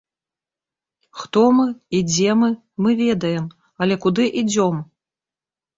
Хто 1.23 1.43
мы 1.59 1.67
і 1.97 2.01
дзе 2.09 2.31
мы, 2.41 2.49
мы 2.85 2.89
ведаем, 3.05 3.45
але 3.87 3.95
куды 4.09 4.23
ідзём? 4.45 4.75